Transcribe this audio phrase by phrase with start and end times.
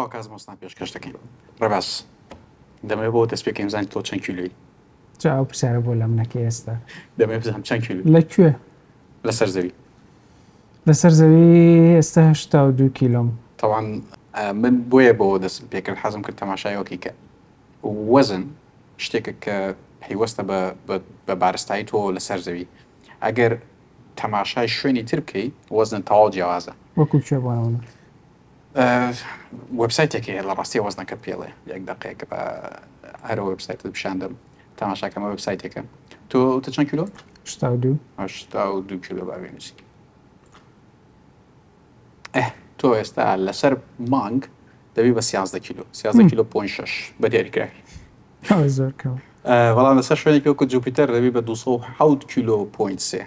[0.00, 1.14] ئەوە کاس مۆستان پێشکەش دەکەین
[1.62, 1.88] ڕباس
[2.88, 4.50] دەمێ بۆ دەستپێکم زانانی تۆ چەند کیلوی
[5.22, 6.74] جا پرسیارە بۆ لەم نەکە ئێستا
[7.20, 8.50] دەمێ بزانم چەند کیلو لەکوێ
[9.26, 9.72] لەسەر زەوی
[10.88, 11.60] لەسەر زەوی
[11.98, 13.28] ئێستا هشتا دو کیلۆم
[13.60, 13.86] تاوان
[14.62, 17.10] من بۆیە بۆ دەست پێکرد حەزم کرد تەماشایەوەکی کە
[18.14, 18.42] وەزن
[19.04, 19.56] شتێکە کە
[20.02, 20.42] پەیوەستە
[21.26, 22.64] بە بارستایی تۆ لەسەر زەوی
[23.24, 23.52] ئەگەر
[24.20, 27.50] تەماشای شوێنی تر بکەیت وەزن تەواو جیاوازە وەکو بۆ
[29.78, 32.40] وبسایتێکی لە ڕاستی وەزنەکە پێڵێ یەک دقەیەکە بە
[33.28, 34.32] هەرە وبسایت پیشاندم
[34.80, 35.82] تاماشاکەمە وبسایتێکە
[36.30, 37.04] تۆ تە چەند کیلۆ
[38.88, 39.72] دو کیلۆ باوێنسی
[42.78, 43.72] تۆ ئێستا لەسەر
[44.12, 44.42] مانگ
[44.96, 47.80] دەبی بە سیازدە کیلو سیازدە کیلو پ شش بە دیاریکراوی
[49.76, 53.22] وەڵام لەسەر شوێنێکی وەکو جوپیتەر دەبی بە 200 کیلو پوینت سێ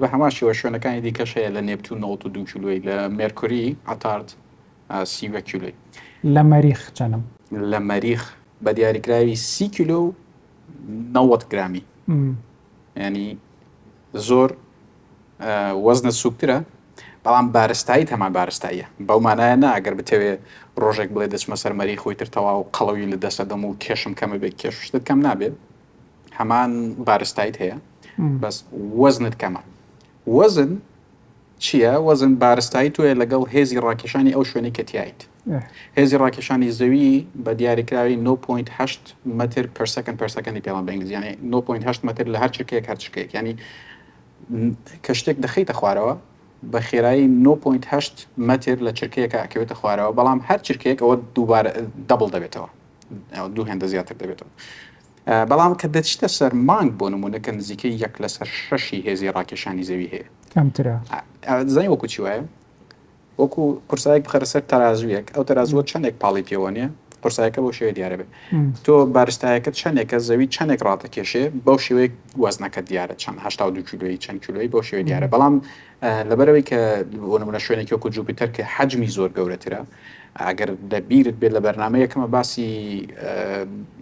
[0.00, 4.28] بە هەماشیەوە شوێنەکانی دیکەش هەیە لە نێپتون 92 کیلوی لە مێرکوری عتارد
[5.12, 5.72] سیوە کیلوی
[6.34, 7.20] لە مەریخ چەنم
[7.70, 8.22] لە مەریخ
[8.64, 10.12] بە دیاریکراوی سی کیلو
[11.14, 11.82] 90 گرامی
[12.96, 13.38] ینی
[14.16, 14.50] زۆر
[15.86, 16.58] وەزنە سوکترە
[17.26, 20.32] بەڵام بارستایی هەمان بارستاییە بەومانایە ناگەر بتەوێ
[20.82, 24.36] ڕۆژێک بڵێ دەچمە سەر مەری خۆی ترتەوا و قەڵەوی لە دەستە دەم و کێشم کەمە
[24.42, 25.54] بێت کێشتت کەم نابێت
[26.38, 26.70] هەمان
[27.08, 27.76] بارستایت هەیە
[28.18, 28.64] بەس
[29.00, 29.60] وەزنت کەمە
[30.26, 30.72] وەزن
[31.64, 35.20] چییە وەزن بارستایی توێ لەگەڵ هێزی ڕاکێشانی ئەو شوێنی کەتیایت
[35.98, 38.96] هێزی ڕاکێشانی زەوی بە دیاریکراوی 9.8
[39.26, 43.54] متر پرسەکەن پرسەکەنی پێڵان بەنگلیزیانی 9.8 متر لە هەر چکەیە هەرچکەیەک ینی
[45.04, 46.14] کە شتێک دەخیتە خوارەوە
[46.72, 51.70] بە خێرایی 9.8 متر لە چرکەیەکە ئەکەوێتە خوارەوە بەڵام هەر چرکەیەک ئەوە دووبارە
[52.10, 52.68] دەبل دەبێتەوە
[53.56, 54.48] دوو هێندە زیاتر دەبێتەوە
[55.48, 60.26] بەڵام کە دەچتە سەر مانگ بۆ نمونونەکە نزیکەی یەک لەسەر شەشی هێزی ڕاکێشانی زەوی هەیە
[61.76, 62.40] زای وەکو چی وایە
[63.40, 66.86] وەکو پرسایك بخەرسەر تەازویەک ئەو تەازوە چندێک پاڵی پیوانە
[67.22, 68.30] پرسایەکە بۆ شێوە دیارە بێت
[68.84, 72.08] تۆ بارستایەکە چندێکە زەوی چندێک ڕاتەکێشێ بەو شێوەیە
[72.42, 75.54] وەزنەکە دیارە چەند هشتا دو کیلوی چەند کیلوی بۆ شێوە دیارە بەڵام
[76.30, 76.78] لەبەرەوەی کە
[77.30, 79.80] بۆ نمونە شوێنێکی وەکو جوپیتەر کە حجمی زۆر گەورەترە
[80.46, 82.68] ئەگەر دەبیرت بێت لە بەرنمە یەکەمە باسی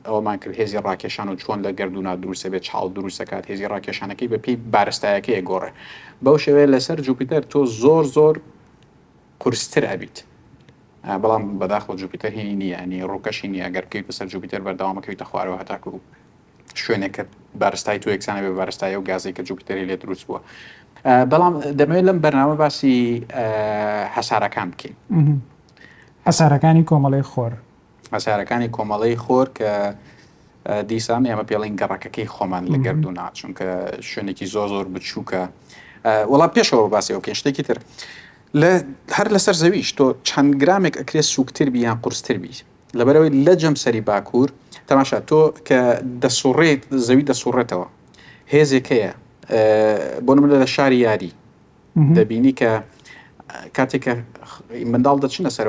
[0.07, 4.39] ئەومان کرد هێزی ڕاکێشان و چۆن لە گردونا دروستە بێت چاڵ دروستەکات هێزی ڕاکێشانەکەی بە
[4.45, 5.71] پێی بارستایەکەی گۆڕێ
[6.25, 8.35] بەو شێوەیە لەسەر جوپیتەر تۆ زۆر زۆر
[9.43, 10.17] قرستر ئەبیت
[11.23, 15.91] بەڵام بەداخۆ جوپیتەر هی نیە ینی ڕووکەشی نیە گەرکەی بەسەر جوپیتەر بەرداوامەکەوی تەخوارەوە هەتاکو
[16.83, 17.23] شوێنێکە
[17.61, 20.41] بارستای تو یەکسانە بێ بارستایی و گازێک کە جوپیتەری لێ دروست بووە
[21.33, 23.25] بەڵام دەمەوێت لەم بەرنامە باسی
[24.17, 24.95] هەسارەکان بکەین.
[26.27, 27.53] ئەسارەکانی کۆمەڵی خۆر
[28.13, 29.71] ئەسارەکانی کۆمەڵی خۆر کە
[30.91, 33.69] دیسان ئێمە پێڵین گەڕەکەەکەی خۆمان لە گەردو ناچون کە
[34.09, 35.43] شوێنێکی زۆ زۆر بچووکە
[36.33, 37.79] وڵا پێشەوە باسیەوە کێشتێکی تر
[38.61, 38.73] لە
[39.17, 42.55] هەر لەسەر زەویش تۆ چەند گرامێک ئەکرێ سوکتتربی یان قورستتربی
[42.99, 44.49] لەبەرەوەی لە جەمسەری باکوور
[44.89, 45.81] تەماشا تۆ کە
[46.23, 47.87] دەسوڕێت زەوی دەسوڕێتەوە
[48.53, 49.11] هێزێکەیە
[50.27, 51.33] بۆ نمرە لە شاری یاری
[52.17, 52.71] دەبینی کە
[53.77, 54.15] کاتێککە
[54.93, 55.67] منداڵ دەچنە سەر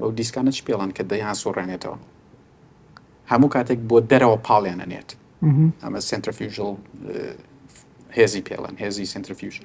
[0.00, 1.98] ئەو دیسکانت پێڵان کە دەیان سوڕێنێتەوە
[3.32, 5.10] هەموو کاتێک بۆ دەرەوە پاڵێنەنێت
[5.84, 6.66] ئەمە سنترفیژل
[8.18, 9.56] هێزی پێڵەن هێزی سنترفیوژ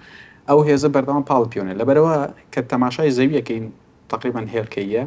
[0.50, 2.14] ئەو هێزە بەردەوام پاڵ پیۆنێ لەبەرەوە
[2.54, 3.66] کە تەماشای زەویەکەین
[4.14, 5.04] تقریبان هێلکەیە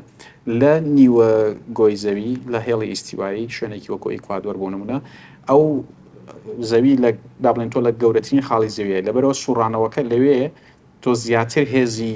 [0.61, 1.29] لە نیوە
[1.79, 4.99] گۆی زەوی لە هێڵی ئیسیوایی شوێنێکی وەکو ئیکوادۆر بۆ نمونە
[5.51, 5.63] ئەو
[6.71, 7.11] زەوی لە
[7.45, 10.41] دابڵێن تۆ لە گەورەترین خاڵی زەویە لەبەرەوە سوڕانەوەکە لەوێ
[11.05, 12.13] تۆ زیاتر هێزی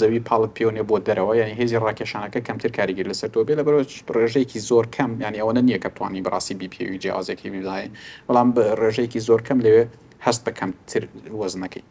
[0.00, 3.80] زەوی پاڵت پیۆنێ بۆ دەرەوە یان هێزی ڕاکێشانەکە کەمتر کاریگەر لەسەر تۆ بێ لە بەرۆ
[4.20, 7.90] ڕێژەیەکی زۆر کەم ینی ئەوەنە نییە کە توانانی بەڕاستی بیپی جیازێکی میزانین
[8.28, 9.84] بەڵام بە ڕێژەیەکی زۆر کەم لەوێ
[10.26, 11.02] هەست بە کەمتر
[11.40, 11.84] وەزنەکەی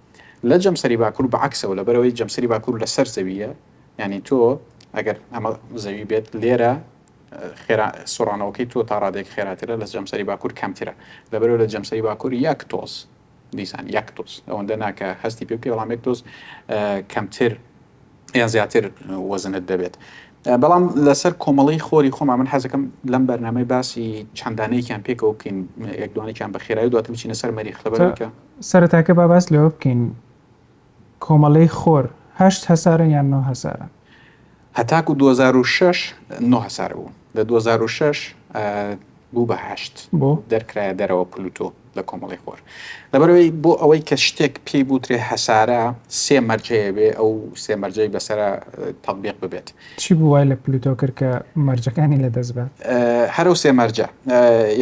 [0.50, 3.52] لە جەمسەری باکوور بەعکسەوە لە بەرەوەی جەمسەری باکوور لەسەر زەویە
[4.02, 4.38] ینی تۆ
[4.98, 5.50] ئەگەر ئەمە
[5.84, 6.72] زەوی بێت لێرە
[8.16, 10.94] سوڕانەوەکەی تۆ تا ڕادێک خێراترە لە جەمسەری باکوور کەمترە
[11.32, 12.94] لەبەرەوە لە جەمسەری باکوور یەک تۆز
[13.52, 16.20] دیسان یەک تۆس ئەوەندە ناکە هەستی پێ پێ بەڵام یک تۆس
[17.14, 17.52] کەمتر
[18.36, 18.90] یان زیاتر
[19.32, 19.96] وەزنت دەبێت.
[20.64, 22.84] بەڵام لەسەر کۆمەڵی خۆری خۆما من حەزەکەم
[23.14, 25.58] لەم بەرنمەی باسی چەندانەیەکیان پێکەوە بکەین
[26.04, 28.28] یەکدوانێکیان بە خێرایی دواتە بچینە سەر مەری خلبەکە
[28.72, 30.00] سەرتاکە باباس لەوە بکەین
[31.26, 32.06] کۆمەڵی خۆر
[32.40, 33.86] هەشت هەسارن یان 9 هەسارە
[34.78, 38.34] هەتاکو 2006 9 هەسار بوو لە 2006
[39.34, 42.60] بوو بەهشت بۆ دەرکرایە دەرەوە پلوتۆ لە کۆمەڵی خۆر
[43.14, 45.82] لەبەرەوەی بۆ ئەوەی کە شتێک پێی بوترێ هەسارە
[46.24, 47.32] سێ مەرجەیە بێ ئەو
[47.64, 48.50] سێ مەرجەی بەسرە
[49.06, 49.68] تەبیق ببێت
[50.02, 51.30] چی بووای لە پلوتۆ کرد کە
[51.68, 52.70] مەرجەکانی لە دەست بێت
[53.38, 54.08] هەرو سێ مەرجە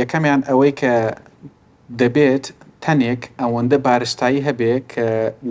[0.01, 0.93] یەکەمیان ئەوەی کە
[2.01, 2.45] دەبێت
[2.83, 5.07] تەنێک ئەوەندە بارستایی هەبێ کە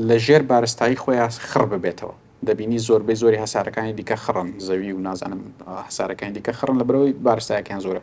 [0.08, 2.14] لە ژێر بارستایی خۆیان خڕ ببێتەوە
[2.48, 5.42] دەبینی زۆربەی زۆری هەسارەکانی دیکە خڕن زەوی و نازانم
[5.88, 8.02] هەسارەکانی دیکە خڕن لە برەوەی بارستایەکان زۆرە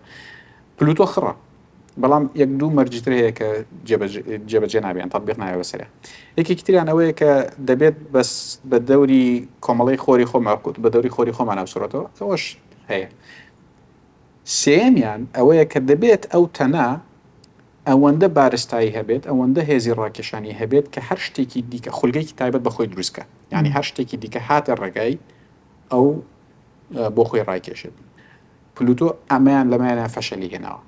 [0.77, 1.33] پلوتۆ خڕە
[1.99, 3.47] بەڵام یەک دوو مەرجترەیە کە
[4.49, 5.85] جێبەجێ نابێن تطببیق نایەوە سرە
[6.37, 7.31] یەکێکی تریان ئەوەیە کە
[7.69, 8.31] دەبێت بەس
[8.69, 12.43] بە دەوری کۆمەڵی خۆری خۆماکووت بە دەوری خۆری خۆمان ناوسڕێتەوە ئەوەش
[12.91, 13.07] هەیە
[14.61, 16.87] سێمیان ئەوەیە کە دەبێت ئەو تەنا
[17.89, 22.87] ئەوەندە بارستایی هەبێت ئەوەندە هێزی ڕاکێشانی هەبێت کە هەر شتێکی دیکە خولگەیکی تایبەت بە خۆی
[22.93, 23.23] دروستکە
[23.53, 25.15] یعنی هەر شتێکی دیکە هاتە ڕێگای
[25.91, 26.05] ئەو
[27.15, 27.95] بۆ خۆی ڕاکێشێت
[28.75, 30.81] پلوتۆ ئەمەیان لەمایانە فەشەلی هێناوە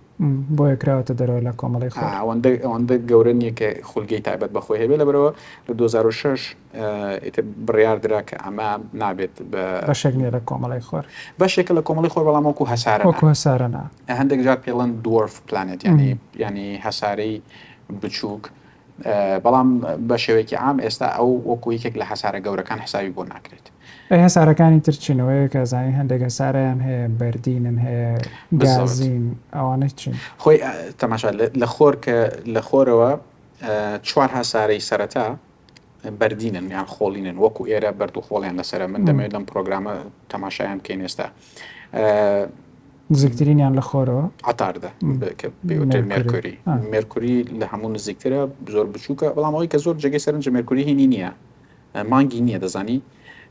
[0.57, 5.06] بۆ یکراوەتە دەرەوە لە کۆمەڵی ئەوەندە ئەوەندە گەورە نییە کە خولگەی تایبەت بەخۆی هەبێ لە
[5.10, 5.30] برەوە
[5.68, 6.56] لە 2006
[7.68, 8.69] بڕاردرا کە ئەمە
[9.01, 9.36] نابێت
[9.89, 11.04] بەشێک نیە لە کۆمەڵی خۆر
[11.42, 13.83] بەشێکە لە کۆمەڵی خۆر بەڵامۆکو هەسارەکو هەسارەنا
[14.19, 16.12] هەندێک جار پێڵەن دورف پلانێت ینی
[16.45, 17.36] ینی هەسارەی
[18.01, 18.44] بچووک.
[19.45, 19.69] بەڵام
[20.10, 23.65] بە شێوەیەکی عام ئێستا ئەو وەکو یەکێک لە حسارە گەورەکان حساوی بۆ ناکرێت
[24.11, 28.11] هەسارەکانی ترچینەوەی کە زانانی هەندێک ساریان هەیە بەردینن هەیە
[28.61, 29.23] گازین
[29.55, 30.13] ئەوانە چین
[30.44, 30.57] خۆی
[31.00, 31.29] تەماشا
[31.61, 32.17] لە خۆر کە
[32.55, 33.11] لە خۆرەوە
[34.07, 35.25] چوار هەسارەی سەرەتا
[36.19, 39.94] بەردینن یان خۆڵینن وەکو ئێرە بەرد و خۆڵیان لەسرە من دەمەوێت لەم پرۆگرامە
[40.31, 41.25] تەماشایان بکەین ئێستا
[43.11, 44.91] نزیکترینیان لە خۆرەوە ئاتاردە
[46.11, 46.55] مێرکوری
[46.91, 48.41] مێرکوری لە هەموو نزیکترە
[48.73, 51.29] زۆر بچووکە بەڵام ئەوی کە زۆر جگەی سەرنج مێرکوری هینی نییە
[52.11, 53.00] مانگی نییە دەزانی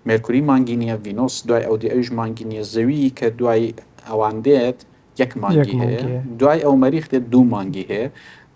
[0.07, 3.75] مێرکوری مانگی نیە ڤینۆس دوای ئەودی ئەوش مانگی نیە زەوی کە دوای
[4.09, 4.79] ئەوان دێت
[5.23, 6.03] یەک مانگی هەیە
[6.41, 8.09] دوای ئەو مەریخ دێت دوو مانگی هەیە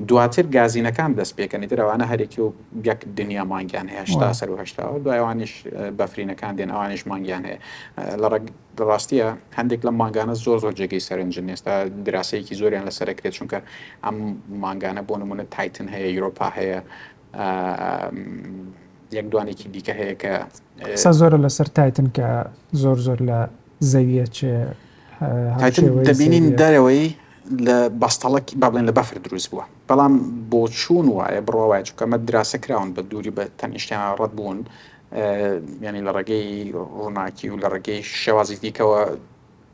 [0.09, 2.49] دواتر گازینەکان دەست پێکەنی درەوانە هەرێکی و
[2.89, 5.53] یەک دنیا مانگیان هەیەهشتا سەر وهشتا دوایوانش
[5.99, 7.59] بەفرینەکان دێن ئەوانش مانگیان هەیە
[8.23, 8.29] لە
[8.91, 9.29] ڕاستیە
[9.59, 11.75] هەندێک لە ماگانە زۆر زۆر جێگەی سەرنجن ئێستا
[12.07, 13.59] دراسەیەکی زۆریان لە سەرکرێت چونکە
[14.05, 14.17] ئەم
[14.65, 16.81] ماگانە بۆ نمونە تایتن هەیە یوروپا هەیە
[19.15, 20.35] یەک دوانێکی دیکە هەیە کە
[21.03, 22.29] سا زۆر لەسەر تایتن کە
[22.83, 23.39] زۆر زۆر لە
[23.93, 24.57] زەویە چێ
[26.11, 27.05] دەبینین دەرەوەی
[27.67, 30.13] لە بەستەڵکی بابڵێن لە بەفر دروست بووە بەڵام
[30.51, 34.59] بۆ چوون وایە بڕۆوای چکەمە دراسە کراون بە دووری بە تەنیشتیان ڕەت بوون
[35.87, 36.49] ینی لە ڕێگەی
[36.99, 39.01] ڕووناکی و لە ڕێگەی شێوازی دیکەوە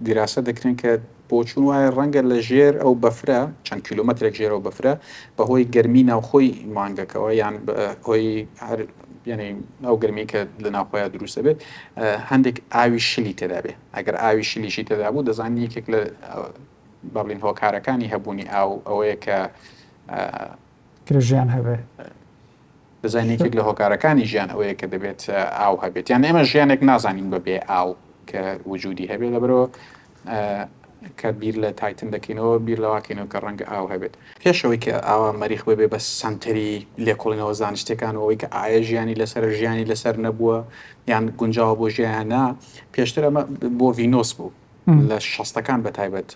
[0.05, 0.90] دیراسە دەکرێن کە
[1.31, 4.94] بۆچون وایە ڕەنگە لە ژێر ئەو بەفرە چەند کیلومترێک ژێرەوە بەفرە
[5.38, 7.55] بەهۆی گەرمی ناوخۆی مانگەکەەوە یان
[8.06, 8.26] هۆی
[9.26, 11.58] یعنی ئەو گرمی کە لە ناوخۆیان دروستە بێت
[12.30, 16.00] هەندێک ئاوی شلی تێدا بێ ئەگەر ئاوی شلیشی تێدا بوو دەزان یەکێک لە
[17.14, 19.38] بابلین هۆکارەکانی هەبوونی ئاو ئەوەیە کە
[21.08, 21.76] کرژیان هەبێ
[23.04, 25.20] دەزانێکێک لە هۆکارەکانی ژیان ئەوەیە کە دەبێت
[25.58, 27.88] ئاو هەبێت یان ئێمە ژیانێک نازانین بە بێ ئاو
[28.30, 29.66] کە وجودی هەبێت لەبەرەوە
[31.19, 35.62] کە بیر لە تایتن دەکەینەوە بیر لەواکەینەوە کە ڕەنگە ئاو هەبێت پێشەوەی کە ئاوا مەریخ
[35.78, 36.75] بێ بە سنتری
[37.06, 40.56] لێکۆڵینەوە زانشتەکان ئەوەی کە ئایا ژیانی لەسەر ژیانی لەسەر نەبووە
[41.10, 42.44] یان گونجاوە بۆ ژیانە
[42.94, 43.43] پێشتر ئەمە
[43.78, 44.50] بۆ ڤینۆس بوو
[45.10, 46.31] لە شەستەکان بە تایبەت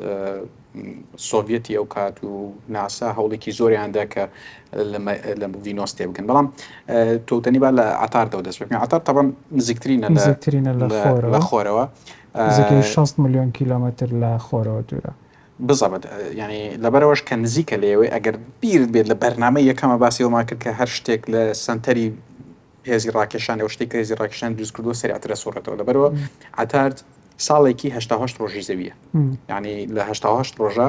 [1.25, 2.31] سۆڤەتی ئەو کات و
[2.77, 4.23] ناسا هەوڵێکی زۆریاندا کە
[5.41, 6.47] لە ڤینۆستێ بکەن بەڵام
[7.29, 10.09] تۆتەنی با لە ئاتاردەەوە دەست بکەن ئاتار تاڕم نزیکترینە
[11.35, 11.85] لە خۆرەوە
[12.83, 15.13] 6 میلیۆن کیلومتر لە خۆرەوە دوورە
[15.69, 16.05] بزەبێت
[16.43, 20.89] ینی لەبەرەوەش کە نزیکە لێوێ ئەگەر بیرت بێت لە بەرنامە یەکەمە باسیەوەما کرد کە هەر
[20.97, 22.09] شتێک لە سنتەری
[22.91, 26.09] هێزی ڕاکێشان ئەو شتێک هێزی ڕاکشان دروست کردووە سری ئەترە سوڕێتەوە لەبەرەوە
[26.59, 26.99] ئەتارد
[27.39, 28.01] ساڵێکی هه
[28.39, 28.95] ڕۆژی زەویە
[29.51, 30.15] ینی لە هه
[30.59, 30.89] ڕۆژە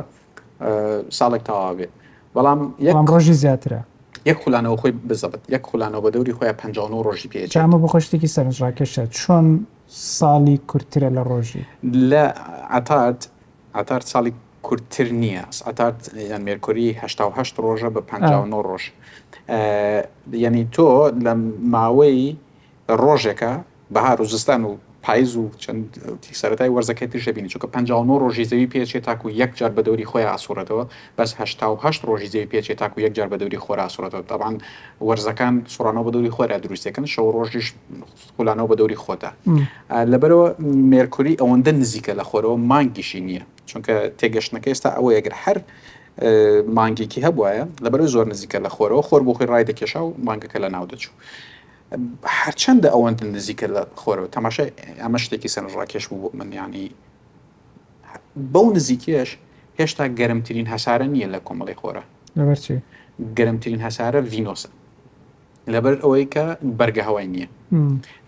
[1.19, 1.91] ساڵێک تاوا بێت
[2.35, 3.81] بەڵام یەک ڕۆژی زیاترە
[4.29, 8.29] یەک خولانەوە خۆی بزبت یەک خولانەوە بە دەوری خۆیان 59 ڕۆژی پێ ئەمە بە خۆشتێکی
[8.35, 9.45] سەرنجڕاکەشە چۆن
[10.19, 11.63] ساڵی کورتترە لە ڕۆژی
[12.11, 12.23] لە
[12.71, 13.27] ئاتات
[13.75, 15.97] ئاتار ساڵی کورتتر نییە ئاتات
[16.31, 17.05] یان مێرکوریه
[17.67, 18.83] ڕۆژە بە 59 ڕۆژ
[20.43, 21.33] یعنی تۆ لە
[21.73, 22.37] ماوەی
[23.03, 23.53] ڕۆژێکە
[23.93, 24.71] بەهار و زستان و
[25.07, 25.85] پاییز و چەند
[26.31, 30.25] سەرای وەرزەکەی تر شەبینی چکە 59 ڕۆژی زەوی پێچێت تاکو یەک جار بە دەوری خۆی
[30.33, 30.85] ئاسوورەتەوە
[31.17, 31.59] بەس هشت
[32.07, 34.55] ڕۆژی زەوی پێچێت تاکو یەک جار بە دەوری خۆرا ئاسوورەتەوە تاوان
[35.07, 37.67] وەرزەکان سوڕانەوە بە دەوری خۆرا دروستەکەن شەو ڕۆژیش
[38.37, 39.31] خولانەوە بە دەوری خۆتا
[40.11, 40.47] لەبەرەوە
[40.91, 45.57] مێرکوری ئەوەندە نزیکە لە خۆرەوە مانگیشی نییە چونکە تێگەشتنەکە ئێستا ئەوە یەگر هەر
[46.77, 50.69] مانگێکی هەبواە لەبەر زۆر نزیکە لە خۆرەوە خۆر بۆ خۆی ڕای دەکێشا و مانگەکە لە
[50.75, 51.13] ناو دەچوو.
[52.39, 54.69] هەرچەندە ئەوەن نزیکە لە خۆرەوە تەماشای
[55.03, 56.87] ئەمە شتێکی سەرڕاکێش بوو من ینی
[58.53, 59.29] بەو نزیکێش
[59.79, 62.03] هێشتا گەرمترین هەسارە نییە لە کۆمەڵی خۆرە
[63.37, 64.69] گەرمترین هەسارە ڤینۆسە
[65.73, 66.43] لەبەر ئەوەی کە
[66.79, 67.47] بەرگە هەوای نییە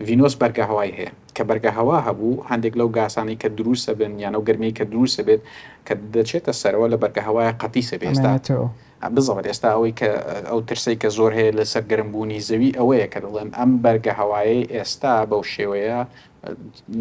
[0.06, 4.36] ڤینۆس بەرگە هەوای هەیە کە بەرگە هەوا هەبوو هەندێک لەو گاسانی کە دروستە بن یانە
[4.40, 5.42] و گرممی کە دروستە بێت
[5.86, 8.68] کە دەچێتە سەرەوە لە بەرگە هەوایە قەتی سەبێستاتەوە.
[9.14, 10.08] بزەوە ئێستا ئەوەی کە
[10.50, 14.64] ئەو ترسی کە زۆر هەیە لە سەر گەرمبوونی زەوی ئەوەیە کە دەڵێن ئەم بەرگە هەوایی
[14.74, 16.00] ئێستا بەو شێوەیە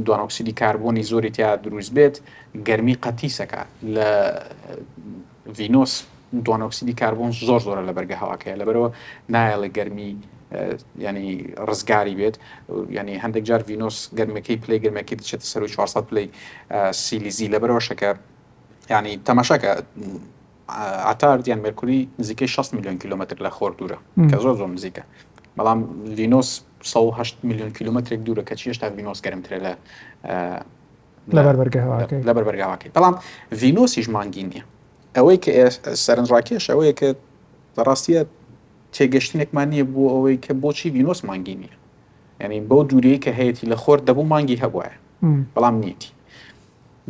[0.05, 2.15] دوۆکسیدی کاربوونی زۆری تیا دروست بێت
[2.67, 3.61] گەرمی قەتیسەکە
[3.95, 4.09] لە
[5.57, 5.93] ڤینۆس
[6.45, 8.89] دوۆکسیدی کاربوون زۆر زۆرە لە بەرگە هەواکەیە لەبەرەوە
[9.33, 10.09] نایە لە گەرمی
[11.07, 11.27] ینی
[11.69, 12.35] ڕزگاری بێت
[12.97, 16.25] ینی هەندێک جار ڤینۆس گەرمەکەی پلی گەرمەکەی دچێت سەر 400 پلی
[17.03, 18.09] سیلیزی لەبەرەوە شەکە
[18.93, 19.71] ینی تەماشاکە
[21.07, 23.97] ئاتاردیان مێرکوری نزیکەی 6 میلیۆن کیلومتر لە خۆر دوورە
[24.31, 25.01] کە زۆر زۆر نزیکە
[25.59, 29.71] بەڵام لینۆس 1 میلیۆن کیلومترێک دوورە کە چیشتا ڤینۆس گەرمترێ لە
[32.17, 33.15] لەبەر بەرگاواکەی بەڵام
[33.51, 34.63] ڤینۆسی ژمانگی نییە
[35.15, 35.51] ئەوەی کە
[36.05, 37.07] سەرنجڕاکێش ئەوەیە کە
[37.87, 38.21] ڕاستیە
[38.95, 41.77] تێگەشتینێکمان نیە بۆ ئەوەی کە بۆچی ڤینۆس مانگی نییە
[42.41, 44.91] یعنی بەو دووری کە هەیەی لە خۆر دەبوو مانگی هەبواە
[45.55, 46.11] بەڵام نیتی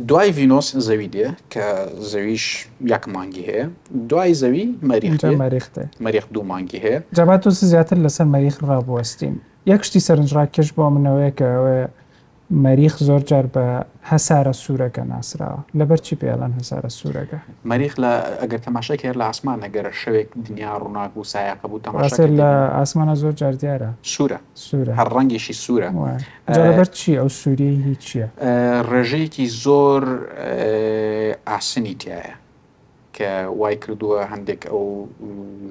[0.08, 1.66] دوای ڤینۆس زەوی دێ کە
[2.10, 2.46] زەویش
[2.92, 3.66] یەک مانگی هەیە
[4.10, 9.36] دوای زەوی مەریخمەریختێ مەریخ دوو مانگی هەیە جابات و زیاتر لەسەر مەریخ ڕابوەستیم
[9.72, 11.76] یەک شتی سەرنجڕاکەش بۆ منەوەی کە ئەوە
[12.50, 18.58] مەریخ زۆر جار بە هەسارە سوورەکە ناسراوە لەبەر چی پێڵان هەسارە سوورەکە مەریخ لە ئەگەر
[18.66, 23.32] تەماشەک هێر لە ئاسمان نەگەرە شەوێک دنیا ڕووناک و سایقە بوو تەماشا لە ئاسمانە زۆر
[23.40, 25.90] جار دیارە سوورە سوورە هەر ڕەنگێکی سوورە
[26.48, 28.28] لەبەر چی ئەو سووری هیچ چییە
[28.90, 30.02] ڕێژەیەکی زۆر
[31.50, 32.34] ئاسنی تایە
[33.16, 34.84] کە وای کردووە هەندێک ئەو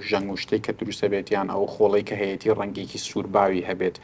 [0.10, 3.98] ژەنگشتەی کە دروستە بێت یان ئەو خۆڵی کە هەیەی ڕەنگێکی سوورباوی هەبێت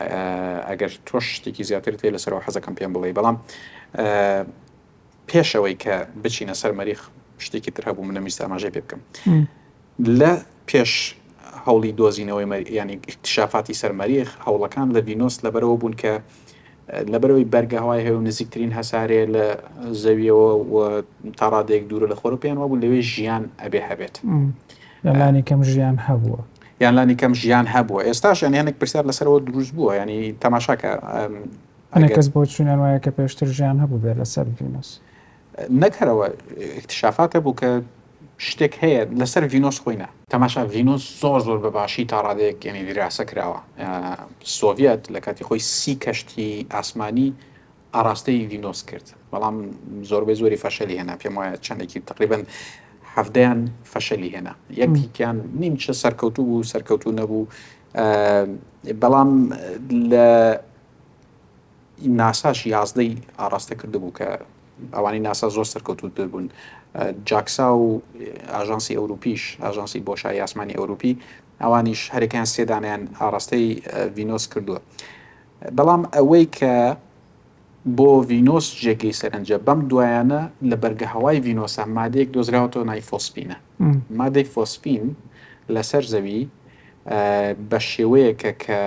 [0.00, 3.36] ئەگەر تۆشتێکی زیاتر تێ لەسەرەوە حەزەکەم پێم بڵێ بەڵام
[5.28, 7.00] پێشەوەی کە بچینە سەر مەریخ
[7.44, 9.00] شتێکی تر هەبوو منەویست ئاماژێ پێ بکەم
[10.20, 10.32] لە
[10.68, 10.92] پێش
[11.66, 12.44] هەوڵی دۆزینەوەی
[12.78, 16.12] ینی اکتشافاتی سەرمەریخ هەوڵەکان لە ڤینۆس لەبەرەوە بوون کە
[17.12, 19.46] لەبەرەوەی بەرگەهوای هەیە و نزیکترین هەسارێ لە
[20.02, 20.86] زەویەوە
[21.38, 24.14] تاڕادێک دوورە لە خۆرپیانەوە بوو لەوێ ژیان ئەبێ هەبێت
[25.04, 26.40] لەلانی کەم ژیان هەبووە
[26.80, 30.90] یانلانی کەم ژیان هەبووە ئێستاش یانێنێک پرسیار لەسەرەوە دروست بووە ینی تەماشاکە
[32.16, 34.88] کەس بۆ چونیان وایە کە پێشتر ژیان هەبوو بێت لەسەر ڤینۆس
[35.82, 36.26] نەکەرەوە
[36.80, 37.68] اکتشافاتە بوو کە
[38.48, 43.58] شتێک هەیە لەسەر ڤینۆس خۆینە تەماشا ڤینۆس زۆر زۆر بەباشی تاڕادەیەک یعنی دیراسە کراوە
[44.58, 47.28] سۆڤەت لە کاتی خۆی سی کەشتی ئاسمانی
[47.94, 49.56] ئاراستەی ڤینۆس کرد بەڵام
[50.10, 52.42] زۆربەی زۆری فەشەلی هێنا پێم وایە چندێکی تقریبن
[53.18, 53.60] هەفتەیان
[53.92, 57.44] فەشەلی هێنا یەکیان نیمچە سەرکەوتو بوو سەرکەوتو نەبوو
[59.02, 59.30] بەڵام
[60.10, 60.28] لە
[62.20, 64.26] ناساش یازدەی ئاراستە کرده بوو کە
[64.96, 66.46] ئەوانی ناسا زۆر سەرکەوتو دەبوون
[67.28, 67.86] جاکسا و
[68.54, 71.12] ئاژانسی ئەوروپیش ئاژانسی بۆشای یاسمانی ئەوروپی
[71.62, 73.66] ئەوانیش هەرێکیان سێدانیان ئاراستەی
[74.16, 74.78] ڤینۆس کردووە
[75.76, 76.74] بەڵام ئەوەی کە
[77.94, 80.40] بۆ ڤینۆس جێگەی سەرنجە بەم دوایانە
[80.70, 83.56] لە بەرگە هەوای ڤینۆسە مادەیەک دۆزراوەوە نای فۆسپینە
[84.20, 85.04] مادەی فۆسپین
[85.74, 86.40] لەسەر زەوی
[87.70, 88.80] بە شێوەیەکە کە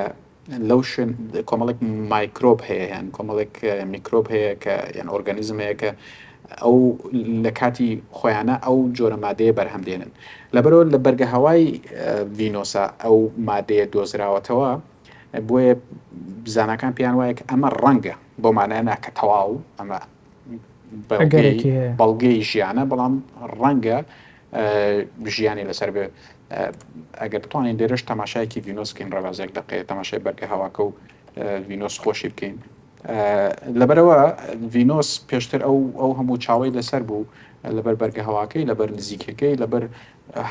[0.70, 1.12] لەو شوێن
[1.50, 1.78] کۆمەڵێک
[2.12, 3.56] مایکرۆپ هەیە یان کۆمەڵێک
[3.94, 5.90] میکرۆپ هەیە کە یان ئۆرگانیزم هەیە کە
[6.64, 6.78] ئەو
[7.44, 10.12] لە کاتی خۆیانە ئەو جۆرە مادەیە بەرهەمدێنن
[10.56, 11.64] لەبەرەوە لە بەرگە هەوای
[12.38, 13.18] ڤینۆسا ئەو
[13.50, 14.72] مادەیە دۆزراوەتەوە
[15.50, 15.74] بۆیە
[16.44, 20.00] بزانەکان پێیان وایە ئەمە ڕەنگە بۆ مانایە ناکە تەواو ئەمە
[22.00, 23.14] بەڵگەی ژیانە بەڵام
[23.62, 23.98] ڕەنگە
[25.36, 26.04] ژیانی لەسەر بێ
[27.22, 30.92] ئەگەر بتوانین دێرش تەماشایەکی ڤینۆسکین ڕەوازێک دقێت تەماشای بەرگە هەواکە و
[31.68, 32.56] ڤینۆس خۆشی بکەین
[33.80, 34.18] لەبەرەوە
[34.74, 37.24] ڤینۆس پێشتر ئەو ئەو هەموو چاوەی لەسەر بوو
[37.78, 39.84] لەبەر بەرگە هەواکەی لەبەر نزیکەکەی لەبەر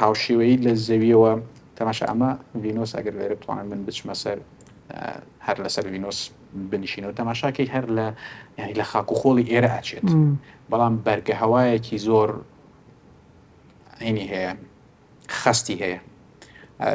[0.00, 1.32] هاوشێوەی لە زەویەوە
[1.78, 2.30] تەماشا ئەمە
[2.62, 4.38] ڤینۆس ئەگەر لێرە بتوانن من بچمە سەر
[5.46, 6.18] هەر لەسەر ڤینۆس
[6.56, 8.06] بنشینەوە تەماشاکەی هەر لە
[8.58, 10.04] ینی لە خاک و خۆڵی ئێرە ئاچێت
[10.70, 12.30] بەڵام بەرگە هەوایەکی زۆر
[14.00, 14.52] عینی هەیە
[15.28, 16.00] خستی هەیە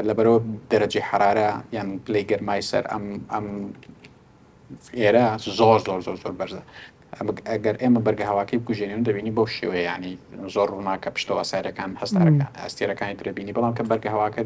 [0.07, 0.39] لەبەرەوە
[0.71, 3.47] دەرەجی حرارە یان پلی گەرمای سەر ئەم ئەم
[4.99, 5.25] ئێرە
[5.59, 6.61] زۆر زۆر زۆر زۆر بەرزە
[7.51, 10.13] ئەگەر ئێمە بەرگە هاواکەی بکوژێنین دەبینی بەو شێوەیەیانی
[10.55, 14.43] زۆر ڕووناکە پشتەوە سارەکان هەستارەکان ئەستێرەکانی درەبینی بەڵام کە بەرگە هاواکە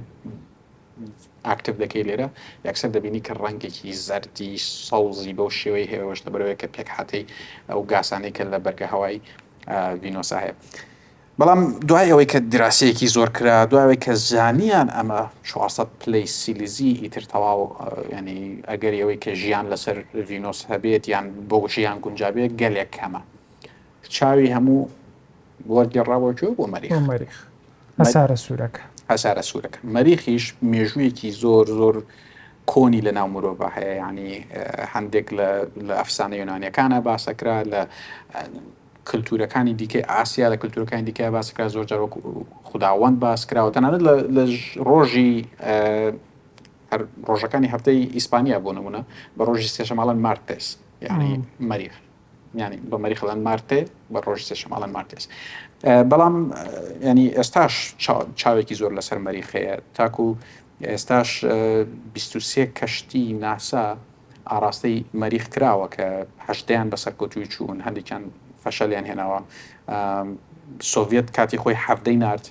[1.50, 2.28] ئاکتب دەکەی لێرە
[2.68, 4.52] یەکسەر دەبینی کە ڕەنگێکی زەری
[4.88, 7.24] سەوزی بەو شێوەی هێوەشتە بەرەوەی کە پێک هاتی
[7.70, 9.16] ئەو گاسانەی کە لە بەرگە هەوای
[10.02, 10.56] ڤینۆسا هەیە.
[11.40, 17.24] بەڵام دوای ئەوەی کە دراسەیەکی زۆر کرا دوایەوەی کە زانیان ئەمە 600 پلی سیلیزی ئیتر
[17.32, 17.62] تەواو
[18.18, 18.40] ینی
[18.72, 19.98] ئەگەر ئەوەی کە ژیان لەسەر
[20.30, 23.22] ڤینۆس هەبێت یان بۆ ژیان گونجابێت گەلێک کەمە
[24.16, 24.80] چاوی هەموو
[25.74, 27.36] وەرگێڕاوەکە بۆ مەریخ مەریخ
[28.00, 31.96] ئەسارە سوورەکە هەسارە سوورەکە مەریخیش مێژوویەکی زۆر زۆر
[32.72, 34.32] کۆنی لە ناو مرۆڤ هەیە ینی
[34.94, 35.28] هەندێک
[35.88, 37.82] لە ئەفسانە یۆنانیەکانە باسەکرا لە
[39.10, 42.14] کللتورەکانی دیکە ئاسیا لە کللتورەکانی دیکە باسکرا زۆر جارۆک
[42.70, 44.12] خداوەند باسکراوە تەنانەت لە
[44.88, 45.32] ڕۆژی
[47.30, 49.02] ڕۆژەکانی هەفتەی ئیسپانیا بۆ نمونە
[49.38, 50.66] بە ڕۆژی سێشەماڵەن مارتس
[51.08, 51.32] یعنی
[51.70, 51.96] مەریخ
[52.56, 53.82] ینی بە مەریخڵەن مارتێ
[54.14, 55.26] بە ڕۆژ سێ شماڵەن مارتێس
[56.12, 56.36] بەڵام
[57.10, 57.74] ینی ئێستاش
[58.42, 60.28] چاوێکی زۆر لەسەر مەریخەیە تاکو
[60.86, 61.30] ئێستاش
[62.14, 63.86] 23 کەشتی ناسا
[64.52, 66.08] ئاراستەی مەریخ کراوە کە
[66.48, 68.24] هەشتیان بەسەر کۆتووی چوون هەندێکیان
[68.64, 69.40] فەشەلیان هێناوە
[70.94, 72.46] سۆڤێت کاتی خۆی حەفتەی نرد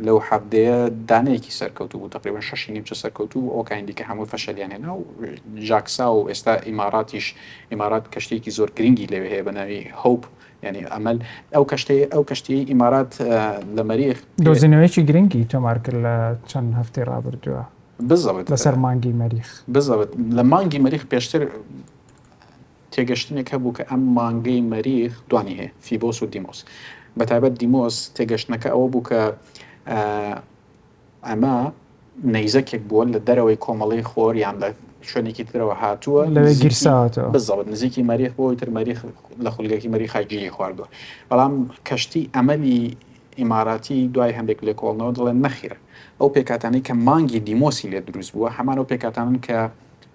[0.00, 0.76] لەو حەبدەیە
[1.08, 5.04] دانەیەکی سەرکەوت بوو تقریبا شش نیمچە سەرکەوت و ئۆکایندیکە هەموو فەشەلیانێنا و
[5.60, 7.34] ژاکسا و ئێستا ئیماراتیش
[7.72, 10.22] ئیمارات کەشتێکی زۆر گرنگی لەوێ هەیە بە ناوی هەوپ
[10.64, 11.18] ینی ئەمەل
[11.54, 13.12] ئەو کەشتی ئەو کەشتی ئیمارات
[13.76, 16.14] لە مەریخ دۆزینەوەیکی گرنگی تۆمار کرد لە
[16.50, 17.64] چەند هەفتەی رابردووە
[18.10, 21.42] بزەوت لەسەر مانگی مەریخ بزەوت لە مانگی مەریخ پێشتر
[22.92, 26.58] تێگەشتنێک هەبوو کە ئەم مانگەی مەریخ دوانی هەیە فیبۆس و دیمۆس
[27.18, 29.20] بەتابەت دیمۆس تێگەشتنەکە ئەوە بوو کە
[31.26, 31.54] ئەمە
[32.34, 34.68] نەیزەکێک بوون لە دەرەوەی کۆمەڵی خۆر یان لە
[35.10, 38.98] شوێنێکی ترەوە هاتووە لەوێ گیرساتەوە بزەڵت نزیکی مەریخ بۆی تر مەریخ
[39.44, 40.88] لە خولگەکی مەریخاگیری خواردووە
[41.30, 41.54] بەڵام
[41.88, 42.80] کەشتی ئەمەلی
[43.40, 45.78] ئیماراتی دوای هەندێک لێ کۆڵنەوە دڵێن نەخیرە
[46.20, 49.58] ئەو پێکاتانی کە مانگی دیمۆسی لێ دروست بووە هەمان ئەو پێکاتانن کە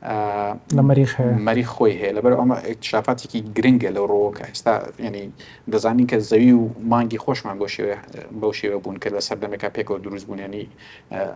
[0.03, 4.75] مەری خۆی هەیە لەبەر ئەمە اکتشافاتێکی گرنگە لە ڕۆکە ئێستا
[5.07, 5.25] ینی
[5.71, 7.67] دەزانین کە زەوی و مانگی خۆشمان بۆ
[8.41, 10.65] بەو شێوە بوون کە لە سەردەمەکە پێکەوە دروست بوونێنی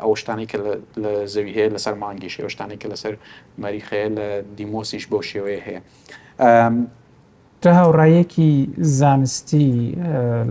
[0.01, 0.57] ئەو شتانی کە
[1.03, 3.13] لە زەوی هەیە لەسەر مانگی شێوەشتانی کە لەسەر
[3.63, 4.27] مەریخەیە لە
[4.57, 5.81] دیمۆسیش بۆ شێوەیە هەیە.
[7.61, 9.69] تا هاوڕایەکی زانستی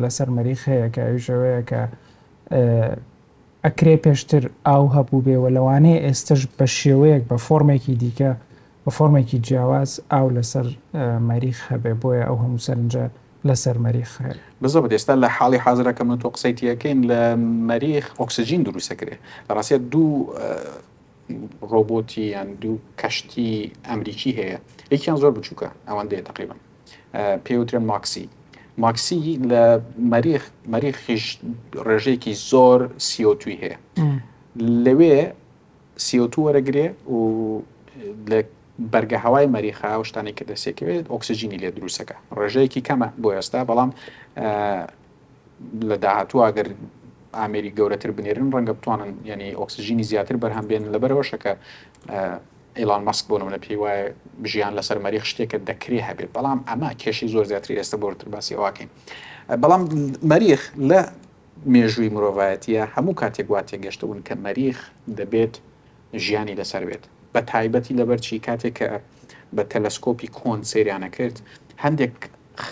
[0.02, 1.82] لەسەر مەریخەیە کە ئەوژەوەیە کە
[3.66, 8.32] ئەکرێ پێشتر ئاو هەبوو بێەوە لەوانەیە ئێستش بە شێوەیەک بە فۆرمێکی دیکە
[8.86, 10.66] بە فۆرمێکی جیاواز ئاو لەسەر
[11.28, 13.04] مەریخ هەبێ بۆیە ئەو هەموو سەرنجە
[13.48, 14.10] لەسەر مەریخ
[14.62, 17.22] بزۆ بەێستا لە حاڵی حاضرەکە من تۆ قسەیتیەکەین لە
[17.70, 19.16] مەریخ ئۆکسسیژین دروستەکرێ
[19.56, 20.10] ڕاستە دوو
[21.72, 23.50] ڕۆبۆتی یان دوو کەشتی
[23.88, 24.58] ئەمریکی هەیە
[24.92, 26.56] یەکیان زۆر بچووکە ئەوەندەیە تقریبا
[27.46, 28.26] پێوترێ ماکسی
[28.78, 29.64] ماکسی لە
[30.72, 31.24] مەریخیش
[31.86, 32.78] ڕێژێکی زۆر
[33.08, 33.76] سیۆتوی هەیە
[34.84, 35.18] لەوێ
[36.06, 37.16] سیۆتو وەرەگرێ و
[38.30, 38.38] لە
[38.92, 43.90] بەرگە هەوای مەریخا و شتانی کە دەسێکوێت ئۆکسسیجینی لێ دروستەکە ڕێژەیەکی کەمە بۆ ئێستا بەڵام
[45.88, 46.68] لە داهاتوو ئاگەر
[47.38, 51.52] ئامری گەورەتر بنێرن ڕەنگە بتوانن یعنی ئۆکسسیژینی زیاتر بەرهەم بێن لەبەرەوەشەکە
[52.78, 54.04] ئیلان مەسک بۆ منە پێی وایە
[54.52, 58.88] ژیان لەسەر مەریخ شتێکە دەکری هەبێت بەڵام ئەما کێشی زۆر زیاتری ئێستا بۆتر باسی ئەوواکەین
[59.62, 59.82] بەڵام
[60.32, 61.00] مەریخ لە
[61.72, 64.78] مێژووی مرۆڤایەتیە هەموو کاتێک واتێ گەشتبوون کە مەریخ
[65.18, 65.54] دەبێت
[66.24, 67.04] ژیانی لەسەر بێت
[67.34, 68.88] بە تایبەتی لەبەرچی کاتێک کە
[69.56, 71.36] بە تەلەسکۆپی کۆن سریانە کرد
[71.84, 72.14] هەندێک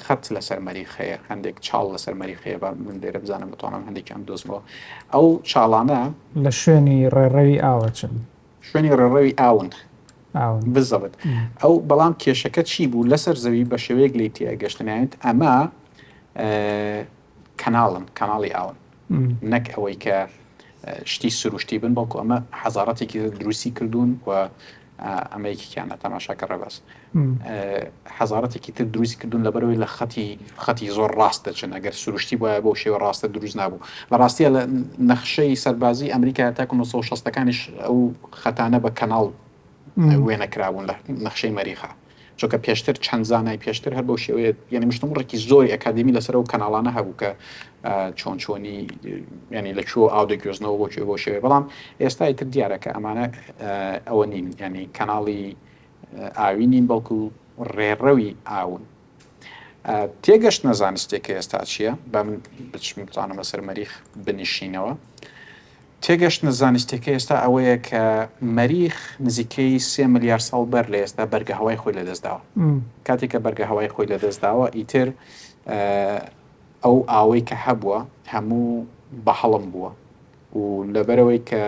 [0.05, 4.61] خەت لەسەر مەریخەیە هەندێک چاڵ لەسەر مەریخەیە بە من دێرە بزانم بتوانم هەندێکیان دۆستەوە
[5.15, 6.01] ئەو چاڵانە
[6.45, 8.15] لە شوێنی ڕێڕەوی ئاوەچن
[8.69, 9.71] شوێنی ڕێڕەوی ئاون
[10.75, 11.15] بزڵت
[11.63, 15.55] ئەو بەڵام کێشەکە چی بوو لەسەر زەوی بە شێوەیەک لی تیا گەشتنێت ئەمە
[17.61, 18.77] کەناڵن کەناڵی ئاون
[19.53, 20.17] نەک ئەوەی کە
[21.13, 24.31] شتی سروشتی بن بەڵکو ئەمە حەزارەتێکی دروستی کردوون و
[25.35, 26.77] ئەمەیەکییانە تەماشاکە ڕێبەس
[28.19, 30.29] حەزارەتێکی تر دروستی کردوون لەبەرەوەی لە خەتی
[30.65, 33.81] خەتی زۆر ڕاست دەچن ئەگەر سروشتی وایە بۆ شێوە ڕاستە دروست نبوو
[34.13, 34.63] لە ڕاستیە لە
[35.11, 37.97] نەخشەی سەربازی ئەمریکا تا 1960ەکانیش ئەو
[38.43, 39.27] خەتانە بە کەناڵ
[40.27, 40.95] وێنەکرابوون لە
[41.27, 41.91] نەخشەی مەریخە
[42.39, 46.45] چۆکە پێشتر چەند زانای پێشتر هەر بۆ شێوەیە یعنی مشتم ڕێکی زۆری ئەکادمی لەسەر و
[46.53, 47.31] کەناڵانە هەبوو کە
[48.19, 48.77] چۆن چۆنی
[49.57, 51.65] ینی لە چۆ ئاودەگوێزنەوە بۆ بۆ شێوێ بەڵام
[52.03, 53.27] ئێستا تر دیارەکە ئەمانە
[54.09, 55.43] ئەوە نین ینی کەناڵی
[56.41, 57.19] ئاوی نین بەڵکو
[57.77, 58.83] ڕێڕەوی ئاون
[60.25, 62.37] تێگەشت نەزانستێک کە ئێستا چییە بە من
[62.73, 63.93] بچمتانە بەسەر مەریخ
[64.27, 64.93] بنیشینەوە
[66.05, 68.03] تێگەشتە زانستێکەکە ئێستا ئەوەیە کە
[68.57, 72.41] مەریخ نزیکەی سێ میلیارد ساڵ بەر لە ئێستا بەرگە هەوای خۆی لە دەستداوە
[73.07, 75.09] کاتێک کە بەرگە هەوای خۆی لە دەستداوە ئیتر
[76.85, 77.99] ئەو ئاوەی کە هەبووە
[78.33, 78.69] هەموو
[79.25, 79.91] بە هەڵم بووە
[80.59, 80.63] و
[80.95, 81.63] لەبەرەوەی کە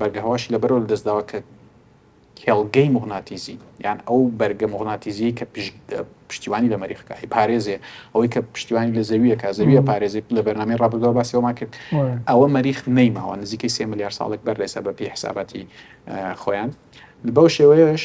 [0.00, 1.38] بەرگەهواش لەبەرەوە لە دەستداوە کە
[2.44, 5.44] کێڵگەی مغناتیزی یان ئەو بەرگە مغناتیزی کە
[6.28, 7.76] پشتیوانی لە مەریخکای پارێزێ
[8.14, 11.72] ئەوەی کە پشتیوانی لە زەویە کا زەویە پارێزی لە بەرنامی ڕابردەوە باسیەوەما کرد
[12.28, 15.62] ئەوە مەریخ نەیماوە نزیکەی سێ ملیار ساڵێک بەرێسە بە پێ حسابەتی
[16.42, 16.70] خۆیان
[17.36, 18.02] بەو شێوەیەش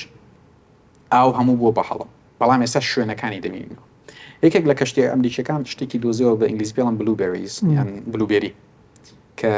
[1.14, 3.84] ئاو هەموو بۆ بەهەڵم بەڵام ئێستا شوێنەکانی دەمینەوە
[4.46, 8.54] یەکێک لە کەشتی ئەمریکەکان شتێکی دۆزیەوە بە ئینگلیس پێڵم بلوبریز یان بلوبێری
[9.40, 9.52] کە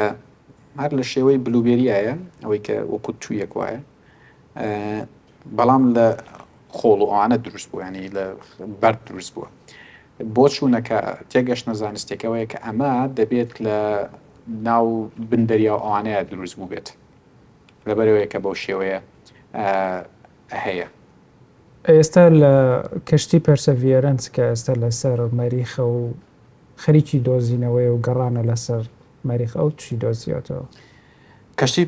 [0.82, 2.14] هەر لە شێوەی بلوبێریایە
[2.44, 3.80] ئەوەی کە وەکو تویەک وایە
[5.58, 6.06] بەڵام لە
[6.76, 8.24] خۆڵ و ئەوانە دروست بوو ینی لە
[8.82, 9.48] بەر دروست بووە
[10.34, 10.98] بۆ چوونەکە
[11.30, 13.78] تێگەشتە زانستێکەوەی کە ئەمە دەبێت لە
[14.68, 14.86] ناو
[15.30, 16.88] بندەریا ئەوانەیە دروست بوو بێت
[17.88, 18.98] لەبەرەوەی کە بەو شێوەیە
[20.64, 20.88] هەیە
[21.96, 22.52] ئێستا لە
[23.08, 26.00] کەشتی پەرسەڤێرنس کە ئێستا لەسەر مەریخە و
[26.82, 28.82] خەریکی دۆزینەوەی و گەڕانە لەسەر
[29.28, 30.64] مەریخ ئەو چی دۆزیاتەوە
[31.60, 31.82] کەشتی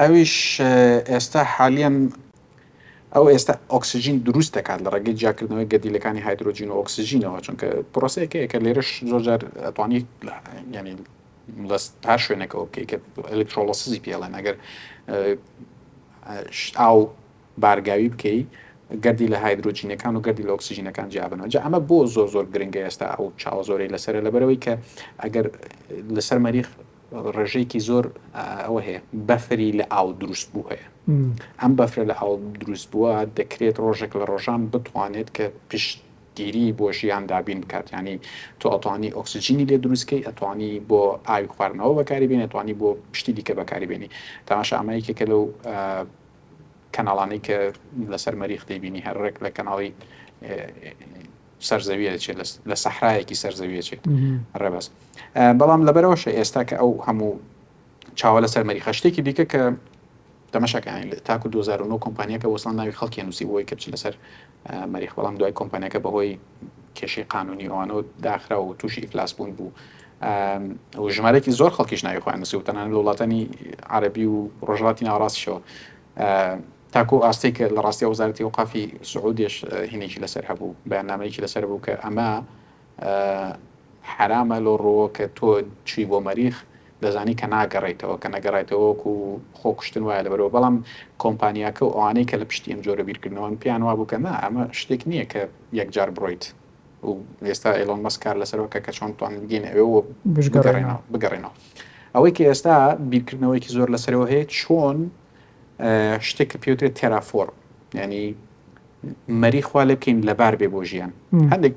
[0.00, 0.36] ئەویش
[1.12, 1.96] ئێستا حالیان
[3.14, 8.90] ئەو ئێستا ئۆکسسیژین دروست دەکات لە ڕێگەی جیاکردنەوەی گەدیلەکانی هایدروژین و ئۆکسسیژینەوە چونکە پرۆسەیەکەیەکە لێرەش
[9.10, 10.00] زۆرجار ئەتوانی
[10.76, 10.94] ینی
[12.08, 12.96] هەر شوێنەکە بکەی کە
[13.32, 14.56] ئەلکترۆلسیزی پێڵێن ئەگەر
[16.80, 16.98] ئاو
[17.62, 18.40] بارگاوی بکەی
[19.04, 23.06] گەردی لە هایدروجینەکان و گەردی لە ئۆکسسیژینەکان جیابنەوە جە ئەمە بۆ زۆر زۆر گرنگگە ئێستا
[23.16, 24.72] ئەو چاوە زۆرەی لەسەر لەبەرەوەی کە
[25.22, 25.46] ئەگەر
[26.16, 26.68] لەسەر مەریخ
[27.36, 28.04] ڕێژەیەکی زۆر
[28.66, 30.84] ئەوە هەیە بەفری لە ئاو دروست بوو هەیە
[31.60, 35.98] ئەم بەفرە لە ئاو دروست بووە دەکرێت ڕۆژێک لە ڕۆژان بتوانێت کە پشت
[36.38, 38.16] گیری بۆ ژیان دابین بکات ینی
[38.60, 43.52] تۆ ئەتوانی ئۆکسسیجینی لێ دروستکەی ئەتوانی بۆ ئاوی خواردنەوە بەکاری بێن ئەتوانی بۆ پشتی دیکە
[43.60, 44.08] بەکاری بێنی
[44.48, 45.42] تاماشا ئەمایکێکە لەو
[46.94, 47.58] کەناڵانی کە
[48.12, 49.90] لەسەر مەریخ دەیبینی هەرڕێک لە کەناڵی
[51.68, 52.36] سەرزەویە دەچێت
[52.70, 54.02] لە سەحرایەکی سەرزەویە چێت
[54.62, 54.86] ڕێبەس
[55.60, 57.32] بەڵام لەبەرەوەش ئێستا کە ئەو هەموو
[58.20, 59.62] چاوە لەسەر مەریخە شتێکی دیکە کە
[60.54, 64.14] تەمەشەکانی تاکو 2009 کۆمپانیەکە وەسڵان ناوی خەڵکی نووسی بۆی کەچ لەسەر
[64.94, 66.32] مەریخ بەڵام دوای کۆمپانیەکە بەهۆی
[66.96, 69.70] کێشەی قانونی ئەوانەوە داخرا و تووشی ئیفلاس بوون بوو.
[71.16, 73.40] ژمارەێکی زۆر خەڵکیش ناوی خۆیان نووسی و تەنان لە وڵاتانی
[73.96, 75.58] عربی و ڕۆژڵاتی ناڕاستیشەوە
[76.96, 79.54] تاکو ئاستی کە لە ڕاستی وەزارەتی وقافی سعودێش
[79.92, 82.30] هینێکی لەسەر هەبوو بەنامەیەکی لەسەر بوو کە ئەمە
[84.12, 85.48] حرامە لۆ ڕۆوە کە تۆ
[85.88, 86.56] چی بۆ مەریخ
[87.02, 89.12] دەزانی کە ناگەڕێتەوە کە نەگەڕێتەوەکو
[89.58, 90.76] خۆ کوشتن وایە لە بەرەوە بەڵام
[91.22, 95.02] کۆمپانیاکە و ئەوانەی کە لە پشتی ئەم جۆرە بیرکردنەوە پیان وا بووکە نا ئەمە شتێک
[95.10, 95.40] نییە کە
[95.80, 96.44] یەکجار بڕۆیت
[97.06, 97.10] و
[97.48, 100.00] ئێستا ئەلۆن مەسکار لەسەرەوەکە کە چۆن توان بگەین ئەوەوە
[100.34, 101.52] بگەڕێنەوە بگەڕێنەوە
[102.14, 102.76] ئەوەی کە ئێستا
[103.10, 104.98] بیرکردنەوەیکی زۆر لەسەرەوە هەیە چۆن
[106.28, 107.48] شتێک پێوترێت تێرافۆر
[108.02, 108.26] ینی
[109.42, 111.12] مەری خوا لە بکەین لەبار بێ بۆ ژیان
[111.52, 111.74] هەندێک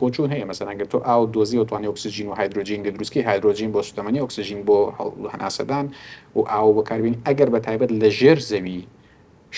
[0.00, 4.60] بۆچون هەیە مەسەناگە تۆ ئاو دۆزی ئۆتوانی ئۆکسسیژین و هایدروجین دروستکی هایدروجین بۆ سوتەمەنی ئۆکسسیژین
[4.68, 4.78] بۆ
[5.34, 5.86] هەناسەدان
[6.36, 8.78] و ئاو بەکاربین ئەگەر بە تایبەت لە ژێر زەوی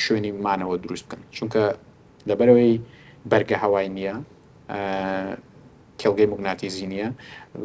[0.02, 1.62] شوێنی مانەوە دروست بکەن چونکە
[2.28, 2.74] لەبەرەوەی
[3.30, 4.14] بەرگە هەوای نییە
[6.00, 7.08] کێڵگەی مگناتیزی نییە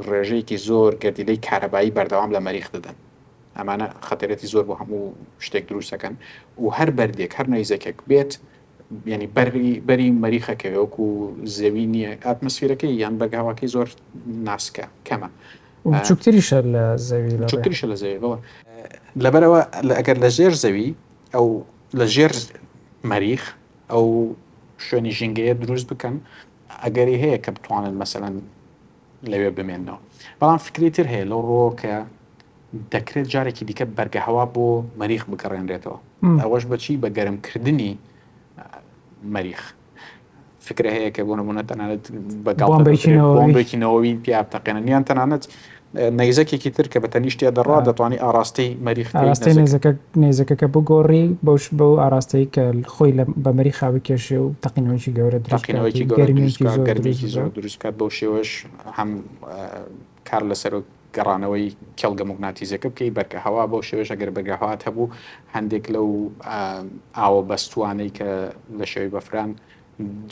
[0.08, 2.98] ڕێژەیەکی زۆر گەردیلەی کارەبایی بەردەوام لە مەریخ دەدەن
[3.58, 5.02] ئەمانە خەتەرەتی زۆر بۆ هەموو
[5.46, 6.14] شتێک دروستەکەن
[6.62, 8.32] و هەر بەردێک هەر نەیزەکێک بێت
[9.14, 9.28] ینی
[9.88, 11.20] بەری مەریخەکەوەکو و
[11.58, 13.88] زەوی نییە ئاتمسفیرەکەی یان بەگاواکەی زۆر
[14.48, 15.30] ناسکە کەمە.
[16.08, 18.36] چکتریشە لە زەوی چکتریشە لە زەویەوە
[19.24, 19.60] لەبەرەوە
[20.00, 20.88] ئەگەر لە ژێر زەوی
[21.36, 21.46] ئەو
[22.00, 22.34] لە ژێر
[23.12, 23.44] مەریخ
[23.92, 24.06] ئەو
[24.86, 26.16] شوێنی ژینگەیە دروست بکەن
[26.84, 28.36] ئەگەری هەیە کە بتوانن مەسەەن
[29.32, 30.00] لەوێ بمێنەوە
[30.40, 31.98] بەڵام فکریتر هەیە لەو ڕۆکە
[32.94, 34.68] دەکرێت جارێکی دیکە بەرگە هەوا بۆ
[35.00, 35.98] مەریخ بگەڕێنرێتەوە
[36.42, 37.92] ئەوەش بەچی بە گەرمکردنی
[39.34, 39.64] مەریخ
[40.68, 42.04] فکرە هەیە کە بۆ نمونە تەنانەت
[42.46, 45.44] بەگاڵبێکینەوەوی پیا تەقێننیان تەنانەت
[46.20, 49.92] نەیزەکێکی تر کە بە تەنیشتیا دەڕا دەتوانانی ئاراستی مەریخ ئاراستی نێزەکە
[50.24, 53.12] نێزەکە بگۆڕی بەوش بەو ئاراستەی کە خۆی
[53.44, 58.52] بە مەری خاوی کێشێ و تەقینەوەکی گەورە درقینەوەکی گەرمێکی زۆر دروستکات بەو شێوەش
[58.98, 59.10] هەم
[60.28, 60.74] کار لەسەر
[61.16, 61.68] گەڕانەوەی
[62.00, 65.12] کێڵگە مۆگناتیزەکە بکەی بەرکە هەوا بۆ شێوێش ئەگەر بەگەهات هەبوو
[65.56, 66.10] هەندێک لەو
[67.20, 68.30] ئاوە بەستوانەی کە
[68.80, 69.50] لە شێوی بەفران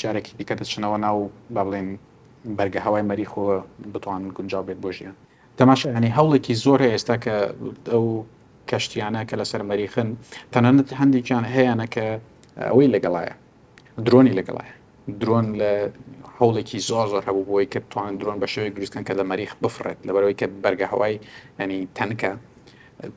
[0.01, 1.17] جارێکی دیکە دەچنەوە ناو
[1.55, 1.89] با بڵێن
[2.57, 3.43] بەرگە هەوای مەریخۆ
[3.93, 5.15] بتوان گونجاو بێت بۆ ژیان
[5.59, 7.35] تەماشانی هەوڵێکی زۆر ئێستا کە
[7.93, 8.05] ئەو
[8.69, 10.09] کەشتیانە کە لەسەر مەریخن
[10.53, 12.05] تەنانەت هەندێکیان هەیەە کە
[12.67, 13.33] ئەوەی لەگەڵایە
[14.05, 14.76] درۆنی لەگەڵایە
[15.21, 15.71] درۆن لە
[16.39, 19.99] هەوڵێکی زۆر زۆر هەبوو بۆی کە توان درۆن بە شێوەی گرستکن کە لە مەریخ بفرێت
[20.07, 21.15] لەبەرەوەی کە بەرگە هەوای
[21.59, 22.31] ئەنی تەنکە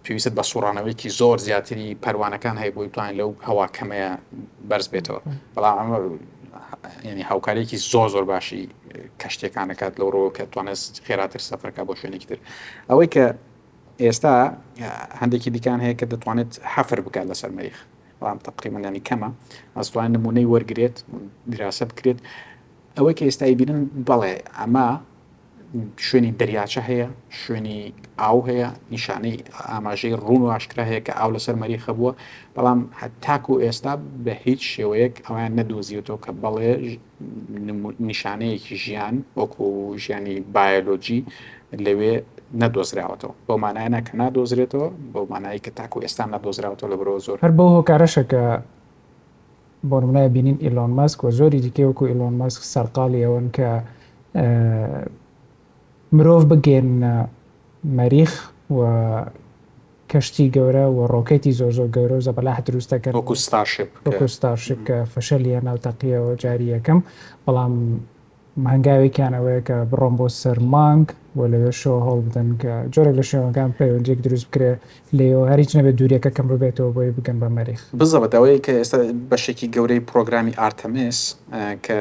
[0.04, 4.10] پێویست بە سوڕانەوەیکی زۆر زیاتری پەروانەکان هەیە بۆی توانین لەو هەوا کەمەیە
[4.68, 5.20] بەرز بێتەوە
[5.54, 5.98] بەڵام ئەمە
[7.10, 8.62] ینی هاوکارێکی زۆر زۆر باشی
[9.20, 12.38] کەشتەکانەکات لەڕۆ کە توانست خێراتر سەفرەکە بۆ شوێنێکی تر
[12.90, 13.24] ئەوەی کە
[14.04, 14.34] ئێستا
[15.20, 17.78] هەندێکی دیکان هەیە کە دەتوانێت حەفر بکات لەسەر مەریخ
[18.20, 19.28] بەڵام تقریمەنانی کەمە
[19.76, 20.96] ئەسڵان نمونەی وەرگێت
[21.52, 22.18] دراسە بکرێت
[22.96, 24.88] ئەوەی کە ئێستای بینن بەڵێ ئەمە
[26.06, 27.06] شوێنی دەریاچە هەیە
[27.40, 27.80] شوێنی
[28.20, 29.36] ئاو هەیە نیشانەی
[29.70, 32.12] ئاماژەی ڕون و عشکرا هەیە کە ئاو لەسەر مەری خەبووە
[32.56, 33.92] بەڵام هەتاکو و ئێستا
[34.24, 36.72] بە هیچ شێوەیەک ئەویان نەدۆزیوتەوە کە بەڵێ
[38.08, 39.64] نیشانەیەکی ژیان وەکو
[40.04, 41.20] ژیانی بایۆلۆجی
[41.84, 42.14] لەوێ
[42.62, 47.52] نەدۆزراوەتەوە بۆ مانایە کە نادۆزرێتەوە بۆ مانایی کە تاکو ئێستا نەدۆزراوەوە لە بۆ زۆر هەر
[47.58, 48.42] بۆ هۆکارەشەکە
[49.90, 53.68] بۆ منایە بینین ئیلۆن ماسک و زۆری دیکە وەکو ئیلۆن ماسک سەرقاڵی ئەوەن کە
[56.16, 57.14] مرۆڤ بگێنە
[57.98, 58.32] مەریخ
[58.76, 58.80] و
[60.10, 63.10] کەشتی گەورە و ڕۆکێتی زۆر زۆر گەورە و زەبەلا دروستەکە
[64.08, 66.98] وەکوستاشپ کە فەشەلیە ناوتەقیەوە جاری یەکەم
[67.46, 67.72] بەڵام
[68.66, 71.06] مەنگاوێکیان ئەوەیە کە بڕۆم بۆ سەر مانگ
[71.38, 74.72] بۆ لەوێ شۆ هەڵ بدەن کە جۆرە لە شێوەکان پەیوەندێک دروست بکرێ
[75.18, 78.98] لێەوە هەریچ نەبێت دوورێکە کەم ببێتەوە بۆی بگەن بە مەریخ بزەوەتەوەی کە ئێستا
[79.30, 81.18] بەشێکی گەورەی پرۆگرامی ئارتەمس
[81.86, 81.98] کە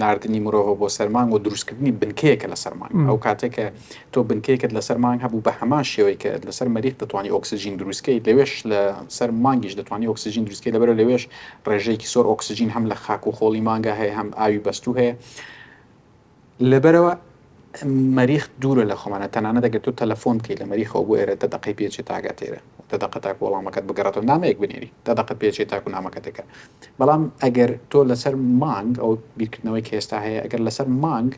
[0.00, 3.66] نردنی مرۆڤ بۆ سەرمان و دروستکردنی بنکەیەکە لە سەرمان ئەو کاتێککە
[4.12, 8.52] تۆ بنکەیەکت لە سەرمان هەبوو بە هەمان شێوەی کە لەسەر مەریخ دەتوانانی ئۆکسسیژین دروستکەی لەوێش
[8.70, 8.80] لە
[9.16, 11.22] سەر مانگیش دەتوانانی ئۆکسسیژین دروستکەی لەبەر لەوێش
[11.68, 15.12] ڕێژەیەکی سۆر ئۆکسسیژین هەم لە خاک و خۆڵی مانگە هەیە هەم ئاوی بەستو هەیە
[16.72, 17.12] لەبەرەوە
[18.18, 22.02] مەریخ دوورە لە خۆمانە تەنانە دەگەێت تو تەلەفۆن بکەی لە مەریخەوە بۆ ئێرە دەدەقی پێچی
[22.10, 26.44] تاگاتێرە دەدەق تاک وەڵامەکەت بگەڕێتەوە نامەیەک بنێری دەدەق پێچی تاکو نامەکەتەکە
[26.98, 31.32] بەڵام ئەگەر تۆ لەسەر مانگ ئەو بیرکردنەوەی کێستا هەیە ئەگەر لەسەر مانگ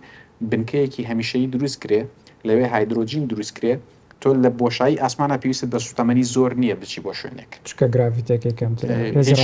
[0.50, 2.00] بنکەیەکی هەمیشەی دروست کرێ
[2.48, 3.74] لەوێ هایدروۆژین دروست کرێ
[4.22, 8.72] تۆ لە بۆشایی ئاسمانە پێویست بە سوتەمەنی زۆر نییە بچی بۆ شوێنێک چکە گرافیتێکێکم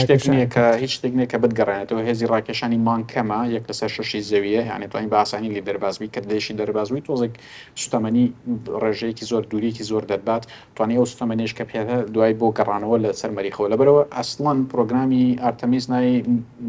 [0.01, 5.11] شتێکنێکە هیچ شتێکنێکە بگەڕێنێتەوە هێزی ڕاکێشانی مانگ کەمە یەک لە سەر شەشی زەویە هیانێت توانین
[5.15, 7.33] باسانی لی دەربازوی کە دێشی دەربازوی تۆزێک
[7.83, 8.25] سوتەمەنی
[8.83, 10.43] ڕێژەیەکی زۆر دووریکی زۆر دەدبات
[10.77, 11.81] توانانی ئەو سوتەمەنێش کە پێ
[12.15, 16.09] دوای بۆ گەڕانەوە لە سەر مەریخەوە لەبەرەوە ئەسڵان پرۆگرامی ئارتەمیز نای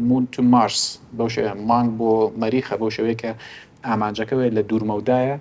[0.08, 0.80] مون تو مارس
[1.18, 2.10] بەو شێ مانگ بۆ
[2.42, 3.30] مەریخە بەو شوەیە کە
[3.88, 5.36] ئامانجەکەوێت لە دوورمەودایە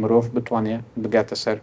[0.00, 1.58] مرۆڤ بتوانێت بگاتە سەر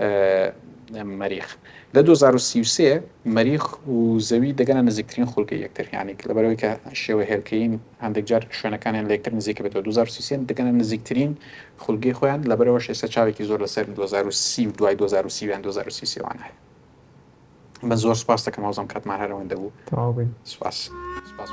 [0.00, 1.56] مەریخ
[1.94, 6.70] لە 2023 مەریخ و زەوی دەگەنە نزیکترین خولکە یەکتریانی لەبەرەوەی کە
[7.02, 7.72] شێوە هێرکەین
[8.04, 11.32] هەندێک جار شوێنەکانیان لە یەکتر نزیکە بێتەوە 2023 دەگەنە نزیکترین
[11.82, 16.56] خولگەی خۆیان لەبەرەوە شێسە چاوێکی زۆر لەسەر 2030 دوای 2030 2030 وانە هەیە
[17.92, 20.76] بە زۆر سپاس دەکەم ئازم کاتمان هەرەوەندە بوو سپاس
[21.30, 21.50] سپاس.